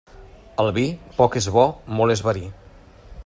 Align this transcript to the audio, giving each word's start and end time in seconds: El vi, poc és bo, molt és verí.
El 0.63 0.69
vi, 0.77 0.85
poc 1.19 1.37
és 1.43 1.49
bo, 1.57 1.65
molt 1.99 2.17
és 2.17 2.27
verí. 2.31 2.45